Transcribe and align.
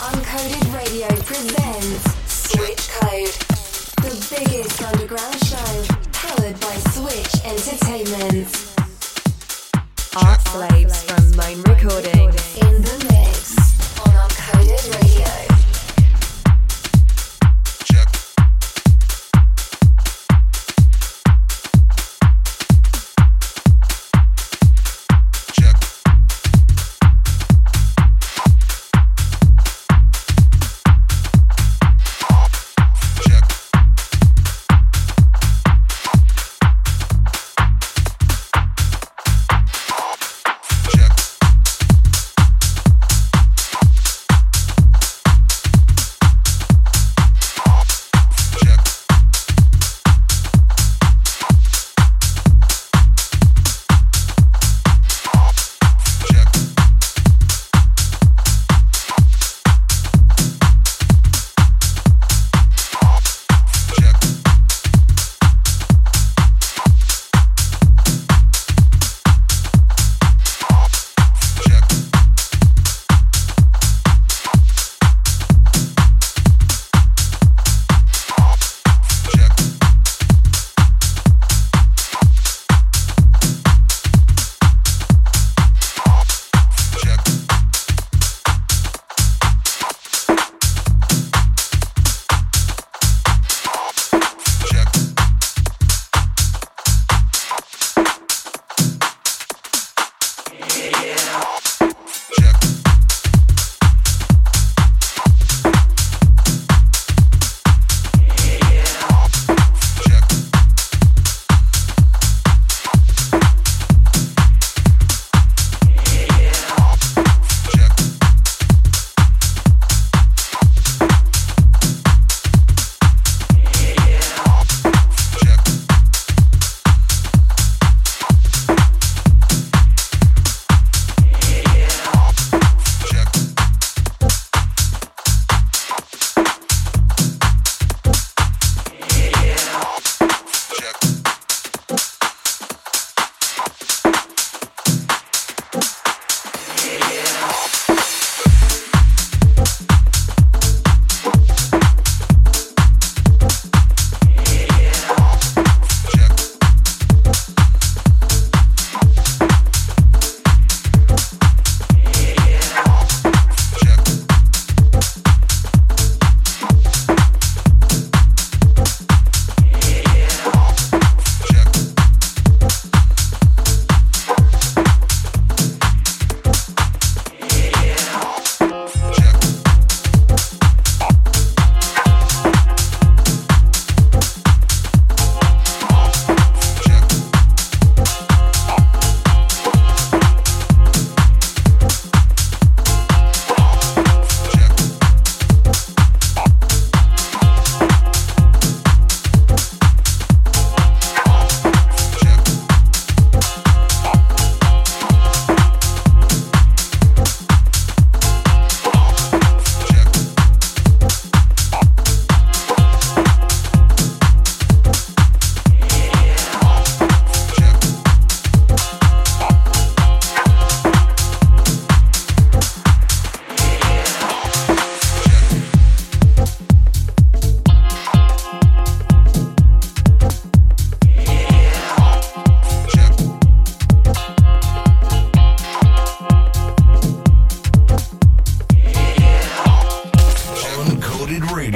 Uncoded 0.00 0.72
Radio 0.72 1.08
presents 1.24 2.04
Switch 2.30 2.88
Code, 2.88 3.34
the 4.04 4.14
biggest 4.30 4.80
underground 4.80 5.44
show 5.44 5.94
powered 6.12 6.60
by 6.60 6.76
Switch 6.92 7.44
Entertainment. 7.44 8.46
Artslaves 10.14 11.02
from 11.02 11.36
Mine 11.36 11.60
Recording 11.62 12.28
in 12.28 12.82
the 12.82 13.06
mix 13.10 13.58
on 13.98 14.12
Uncoded 14.14 15.02
Radio. 15.02 15.47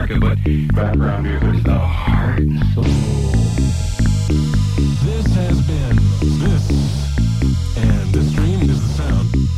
America, 0.00 0.18
but 0.20 0.76
rap 0.76 0.96
around 0.96 1.26
here 1.26 1.54
is 1.54 1.62
the 1.62 1.78
heart 1.78 2.38
and 2.38 2.58
soul. 2.74 2.84
This 5.04 5.26
has 5.34 5.60
been 5.66 5.96
this, 6.38 7.76
and 7.76 8.14
the 8.14 8.22
stream 8.30 8.70
is 8.70 8.80
the 8.80 9.02
sound. 9.02 9.49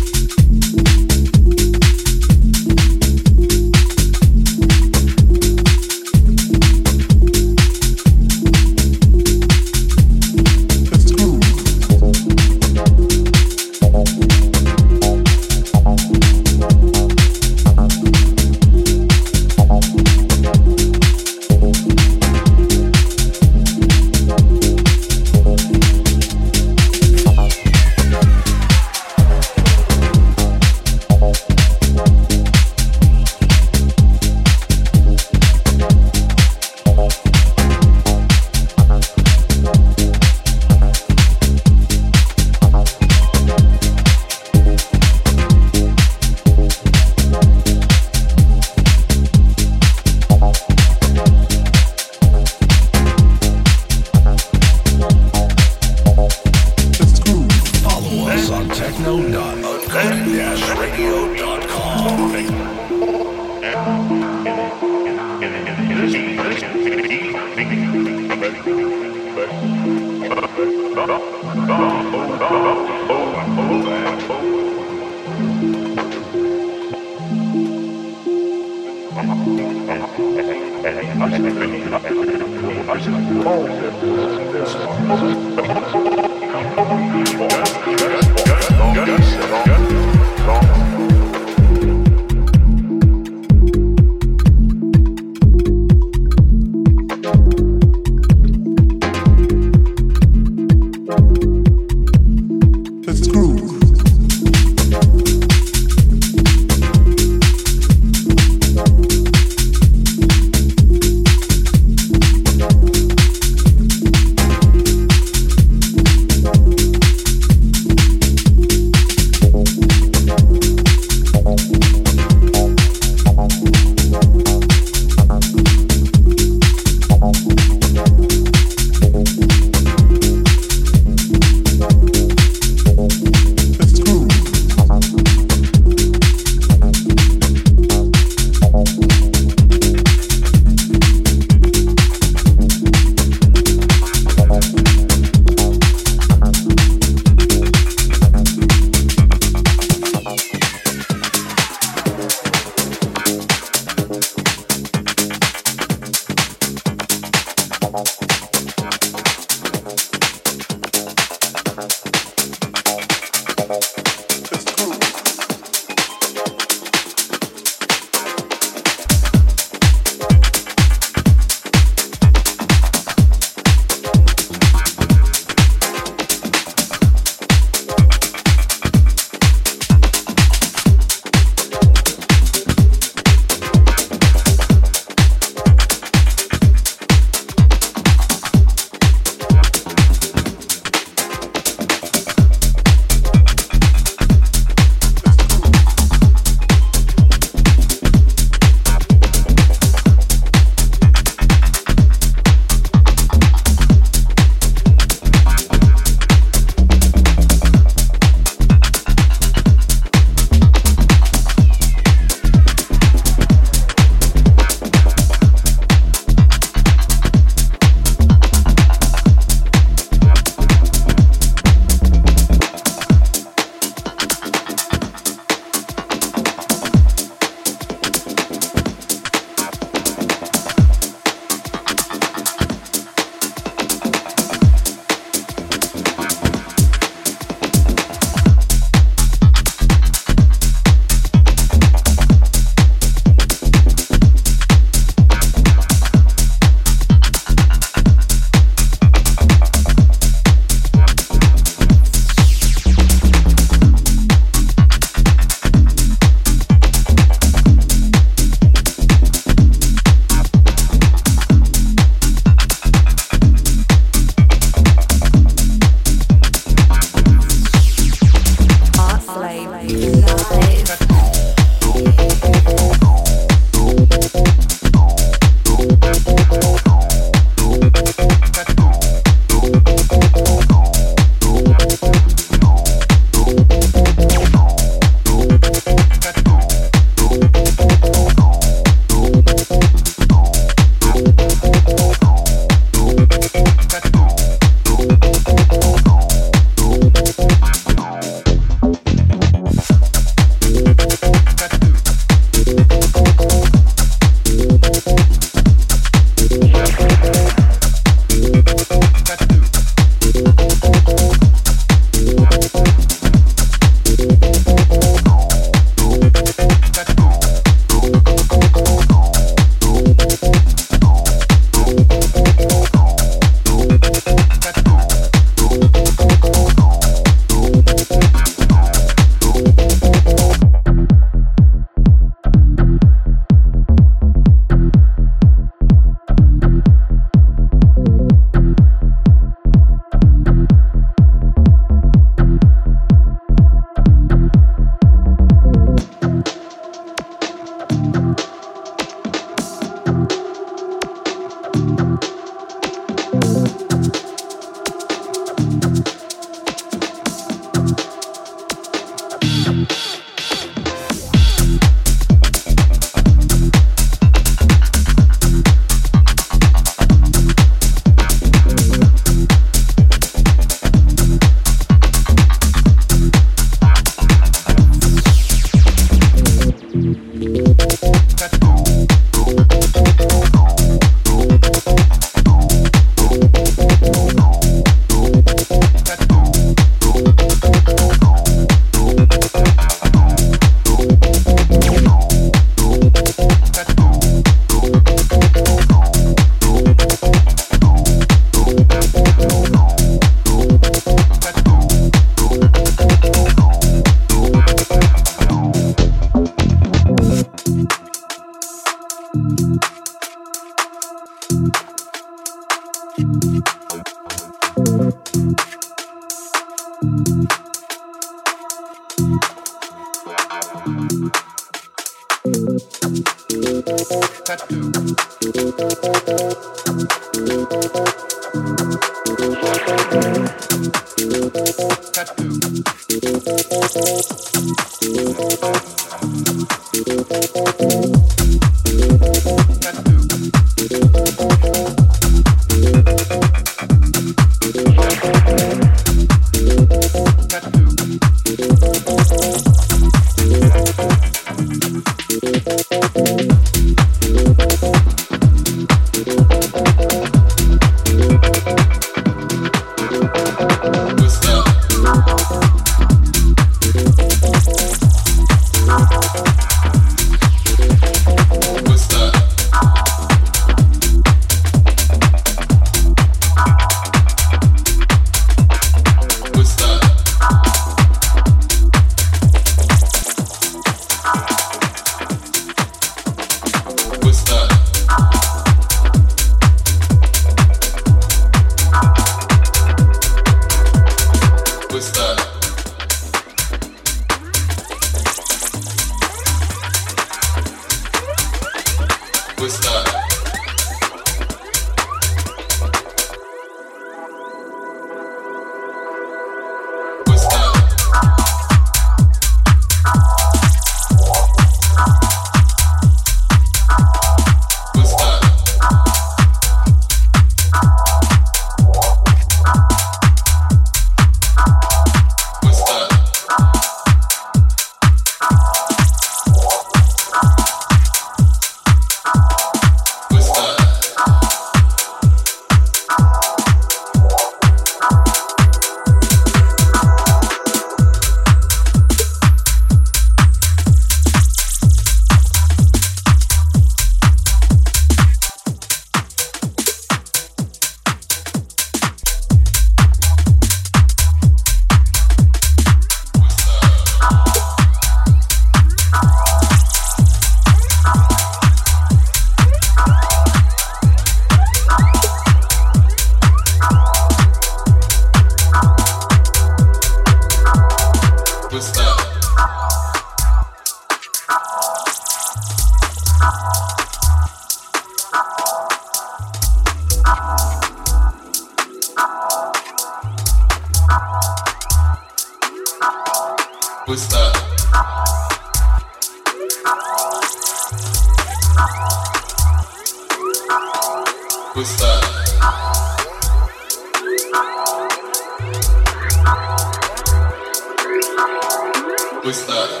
gostada. 599.50 600.00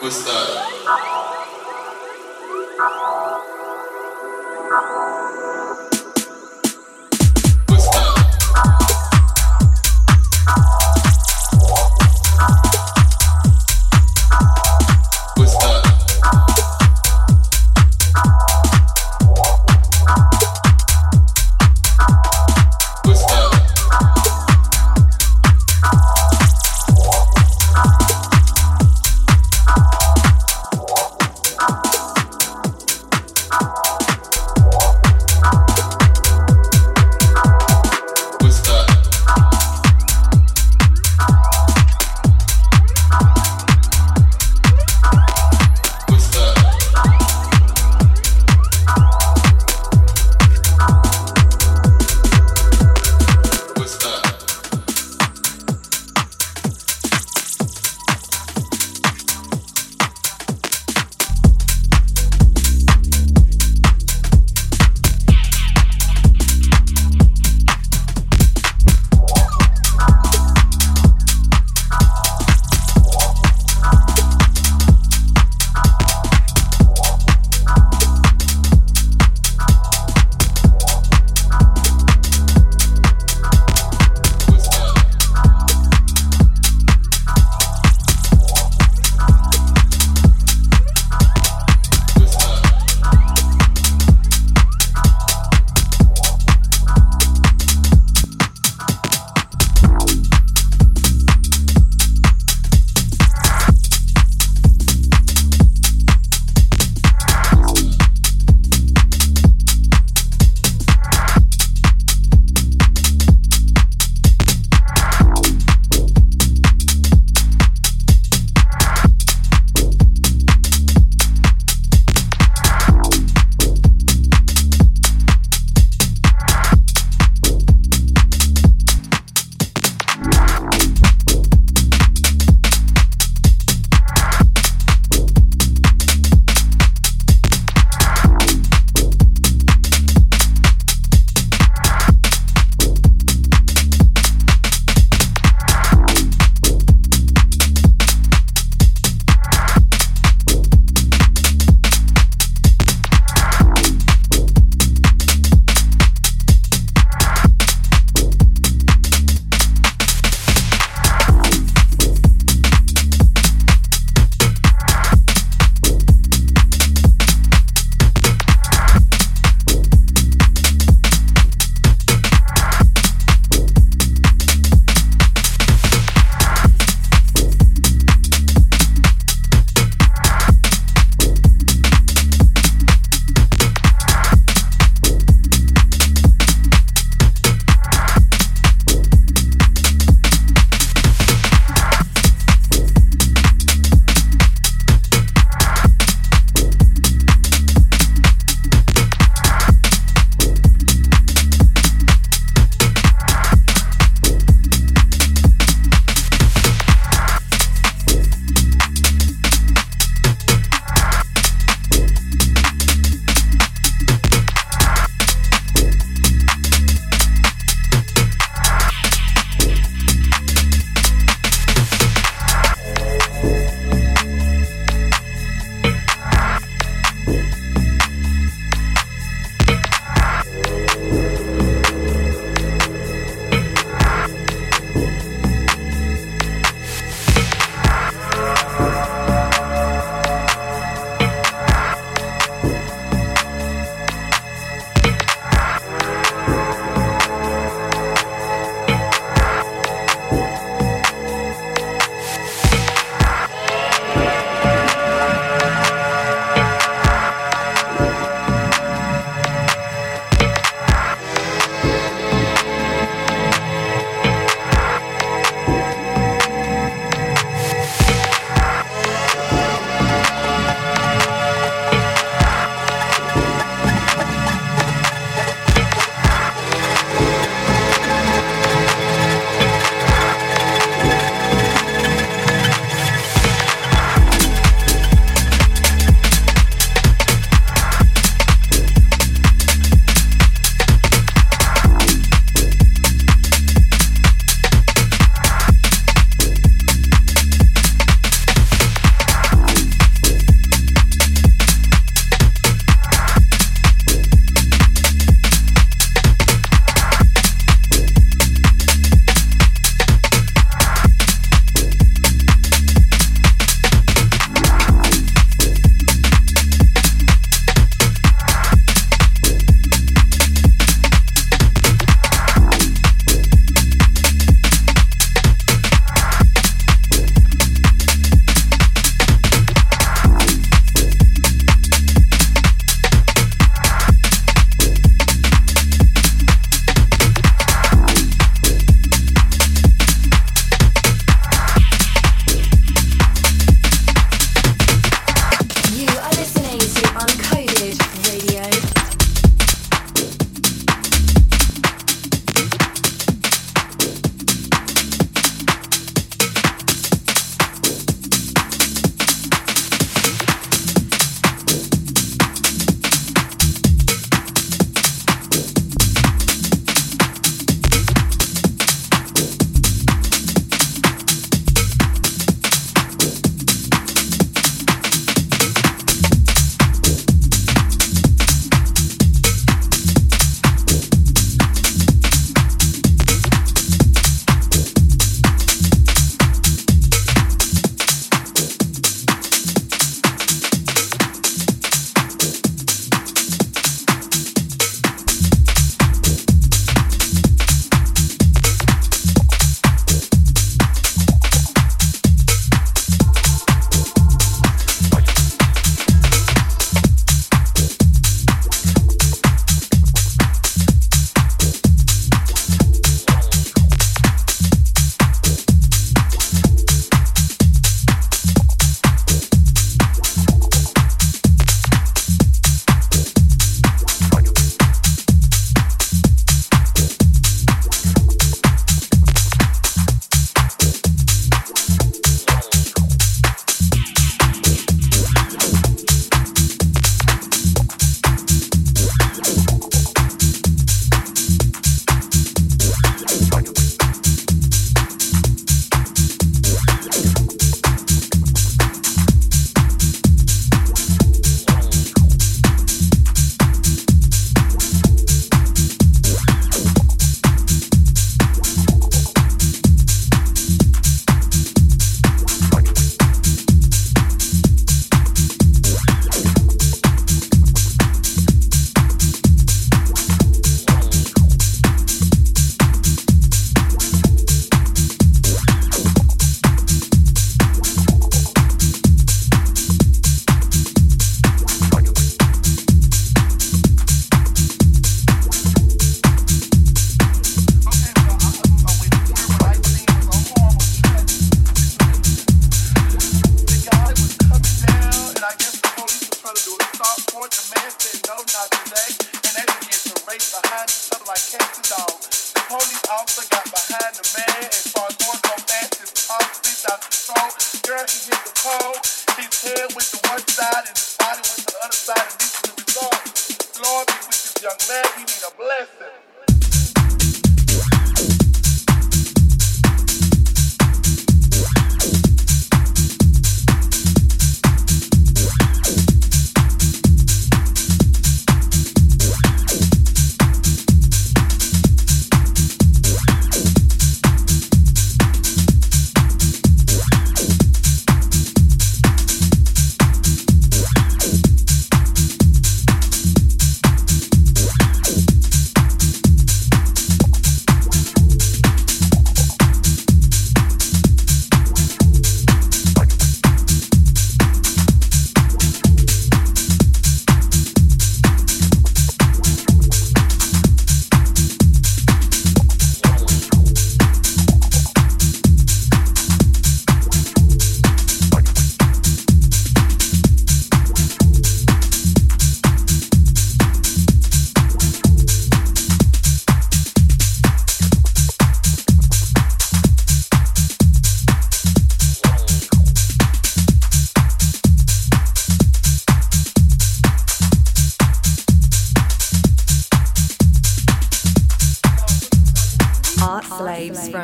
Gostada. 0.00 1.19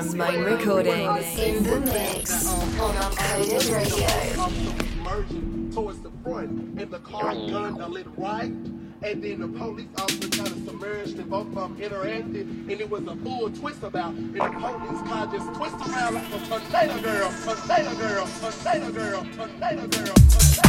from 0.03 0.18
my 0.18 0.36
recording. 0.36 1.07
In 1.38 1.62
the 1.62 1.80
mix 1.80 2.47
on 2.78 2.94
Uncoded 2.94 3.72
Radio. 3.72 4.07
Towards 5.72 6.01
the 6.01 6.11
front, 6.22 6.78
and 6.78 6.90
the 6.90 6.99
car 6.99 7.34
gunned 7.34 7.80
a 7.80 7.86
little 7.86 8.12
right, 8.16 8.44
and 8.44 9.22
then 9.22 9.40
the 9.40 9.49
police 9.49 9.88
officer 9.99 10.28
kind 10.28 10.49
of 10.49 10.64
submerged, 10.64 11.18
and 11.18 11.30
both 11.30 11.47
of 11.49 11.55
them 11.55 11.76
interacted, 11.76 12.42
and 12.42 12.70
it 12.72 12.88
was 12.88 13.07
a 13.07 13.16
full 13.16 13.51
twist 13.51 13.82
about, 13.82 14.14
and 14.14 14.34
the 14.34 14.40
police 14.40 15.03
car 15.09 15.26
just 15.26 15.53
twisted 15.55 15.92
around 15.92 16.14
like 16.14 16.32
a 16.32 16.38
tornado 16.47 17.03
girl, 17.03 17.32
tornado 17.44 17.94
girl, 17.97 18.26
tornado 18.40 18.92
girl, 18.92 19.26
tornado 19.36 19.86
girl, 19.86 20.14
tornado. 20.14 20.66